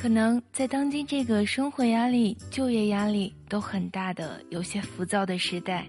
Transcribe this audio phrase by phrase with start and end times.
[0.00, 5.86] 可能在当今这个生活压力、就业压力都很大的、有些浮躁的时代，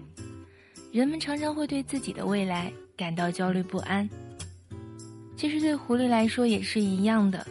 [0.92, 4.06] 人们常常会对自己的未来感到焦虑不安。
[5.34, 7.46] 其实对狐狸来说也是一样的，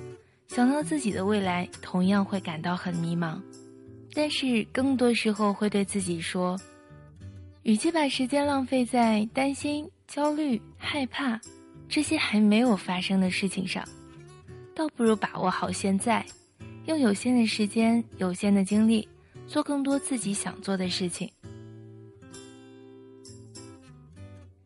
[0.49, 3.41] 想到自己的未来，同样会感到很迷茫。
[4.13, 6.55] 但是更多时候会对自己说，
[7.63, 11.41] 与其把时间浪费在担心、焦虑、害怕
[11.89, 13.83] 这些还没有发生的事情上，
[14.75, 16.23] 倒不如把握好现在。
[16.85, 19.07] 用有限的时间、有限的精力，
[19.47, 21.31] 做更多自己想做的事情。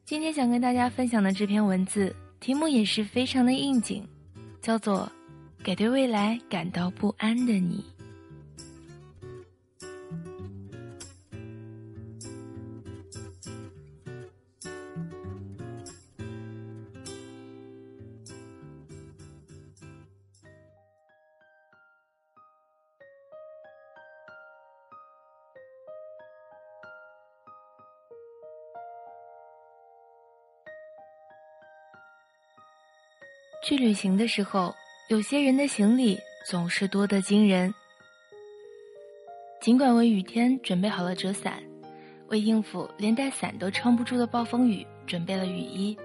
[0.05, 4.07] 今天想跟大家分享的这篇文字题目也是非常的应景，
[4.61, 5.11] 叫做
[5.63, 7.83] 《给对未来感到不安的你》。
[33.67, 34.75] 去旅行的时候，
[35.09, 37.73] 有些人的行李总是多得惊人。
[39.59, 41.63] 尽管为雨天准备好了折伞，
[42.27, 45.97] 为应付连带伞都撑不住的暴风雨准备了雨衣，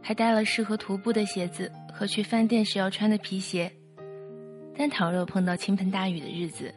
[0.00, 3.68] 还带了适合徒步的鞋子和去饭店时要穿的皮鞋，
[4.78, 6.72] 但倘若碰到倾盆大雨的日子，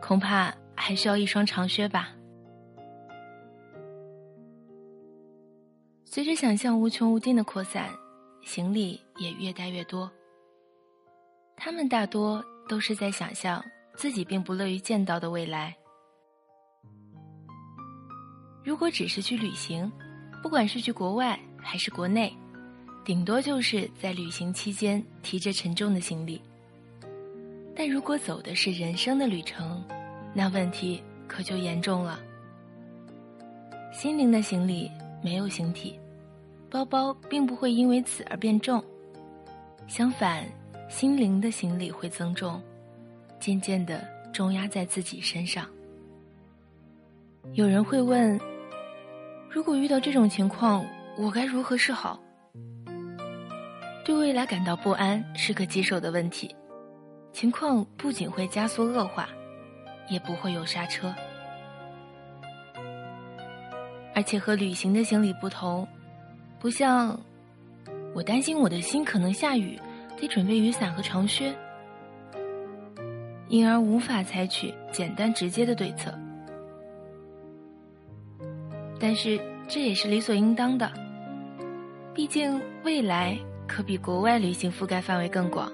[0.00, 2.16] 恐怕还需要一双长靴吧。
[6.06, 7.90] 随着想象无穷无尽的扩散。
[8.46, 10.08] 行李也越带越多。
[11.56, 13.62] 他们大多都是在想象
[13.96, 15.76] 自己并不乐于见到的未来。
[18.62, 19.90] 如果只是去旅行，
[20.44, 22.32] 不管是去国外还是国内，
[23.04, 26.40] 顶多就是在旅行期间提着沉重的行李。
[27.74, 29.84] 但如果走的是人生的旅程，
[30.32, 32.20] 那问题可就严重了。
[33.92, 34.88] 心灵的行李
[35.20, 35.98] 没有形体。
[36.76, 38.84] 包包并不会因为此而变重，
[39.86, 40.44] 相反，
[40.90, 42.60] 心灵的行李会增重，
[43.40, 45.66] 渐渐的重压在自己身上。
[47.54, 48.38] 有人会问：
[49.48, 50.84] 如果遇到这种情况，
[51.16, 52.20] 我该如何是好？
[54.04, 56.54] 对未来感到不安是个棘手的问题，
[57.32, 59.30] 情况不仅会加速恶化，
[60.10, 61.14] 也不会有刹车，
[64.14, 65.88] 而且和旅行的行李不同。
[66.58, 67.18] 不像，
[68.14, 69.78] 我担心我的心可能下雨，
[70.16, 71.54] 得准备雨伞和长靴，
[73.48, 76.12] 因而无法采取简单直接的对策。
[78.98, 80.90] 但是这也是理所应当的，
[82.14, 83.38] 毕竟未来
[83.68, 85.70] 可比国外旅行覆盖范围更广，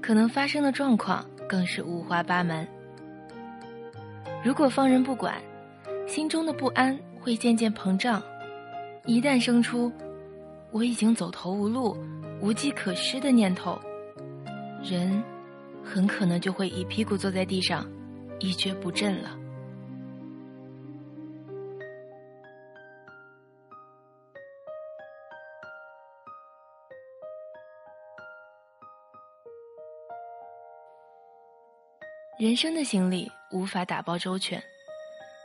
[0.00, 2.66] 可能发生的状况更是五花八门。
[4.44, 5.34] 如果放任不管，
[6.06, 8.22] 心中的不安会渐渐膨胀。
[9.06, 9.90] 一旦生出
[10.72, 11.96] “我已经走投无路、
[12.40, 13.80] 无计可施”的念头，
[14.82, 15.22] 人
[15.82, 17.88] 很可能就会一屁股坐在地上，
[18.40, 19.38] 一蹶不振了。
[32.38, 34.60] 人生的行李无法打包周全，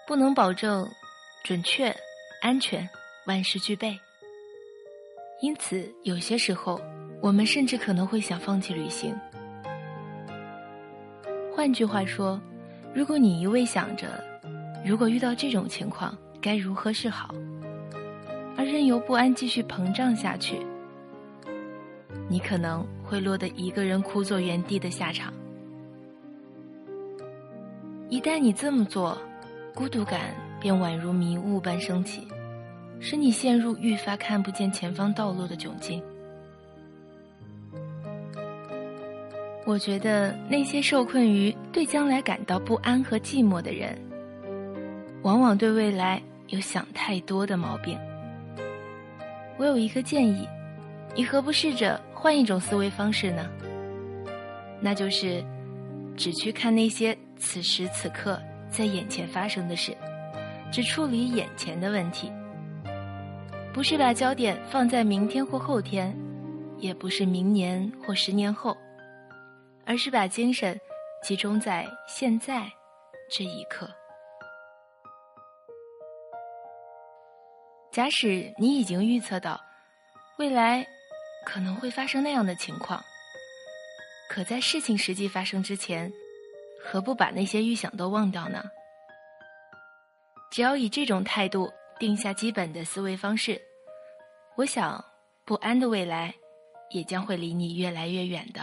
[0.07, 0.85] 不能保证
[1.43, 1.95] 准确、
[2.41, 2.89] 安全。
[3.31, 3.97] 万事俱备，
[5.41, 6.81] 因此有些时候，
[7.21, 9.15] 我们甚至可能会想放弃旅行。
[11.55, 12.37] 换句话说，
[12.93, 14.21] 如果你一味想着
[14.85, 17.33] 如果遇到这种情况该如何是好，
[18.57, 20.59] 而任由不安继续膨胀下去，
[22.27, 25.31] 你可能会落得一个人枯坐原地的下场。
[28.09, 29.17] 一旦你这么做，
[29.73, 32.27] 孤独感便宛如迷雾般升起。
[33.01, 36.01] 使你陷入愈发看不见前方道路的窘境。
[39.65, 43.97] 我觉得那些受困于对将来感到不安和寂寞的人，
[45.23, 47.97] 往往对未来有想太多的毛病。
[49.57, 50.47] 我有一个建议，
[51.15, 53.49] 你何不试着换一种思维方式呢？
[54.79, 55.43] 那就是，
[56.15, 58.39] 只去看那些此时此刻
[58.69, 59.95] 在眼前发生的事，
[60.71, 62.31] 只处理眼前的问题，
[63.73, 66.13] 不是把焦点放在明天或后天，
[66.77, 68.75] 也不是明年或十年后，
[69.85, 70.77] 而是把精神
[71.23, 72.69] 集中在现在
[73.29, 73.89] 这一刻。
[77.93, 79.59] 假使你已经预测到
[80.37, 80.85] 未来
[81.45, 83.01] 可能会发生那样的情况，
[84.29, 86.11] 可在事情实际发生之前，
[86.83, 88.63] 何不把那些预想都忘掉呢？
[90.51, 91.71] 只要以这种态度
[92.01, 93.61] 定下基本的思维方式，
[94.57, 95.05] 我想
[95.45, 96.33] 不安的未来
[96.89, 98.61] 也将会离你越来越远的。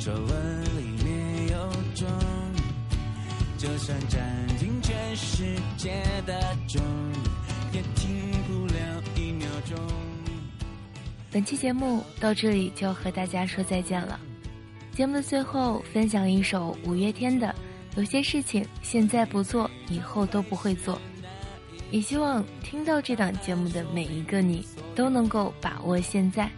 [0.00, 2.08] 皱纹里面有钟，
[3.56, 5.44] 就算占尽全世
[5.76, 6.82] 界的钟，
[7.72, 9.15] 也停不了。
[11.30, 14.18] 本期节目到这里就要和大家说再见了。
[14.92, 17.48] 节目的最后，分享一首五月天的
[17.98, 20.94] 《有些事情现在不做，以后都不会做》。
[21.90, 26.50] 也希望听到这档节目的每一个你，都能够把握现在。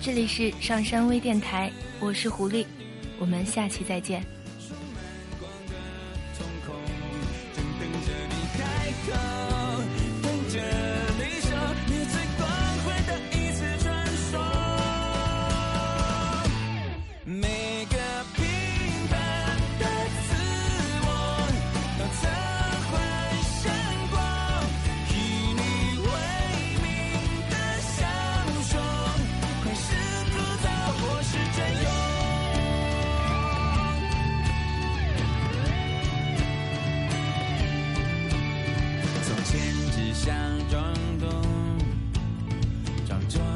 [0.00, 1.70] 这里是上山微电台，
[2.00, 2.66] 我是狐狸，
[3.18, 4.37] 我们下期再见。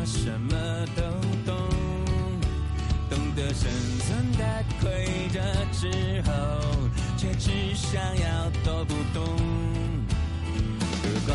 [0.04, 0.56] 什么
[0.96, 1.02] 都
[1.46, 1.54] 懂，
[3.08, 3.70] 懂得生
[4.00, 5.40] 存的规则
[5.72, 6.32] 之后，
[7.16, 9.22] 却只想要都不懂。
[11.04, 11.34] 如果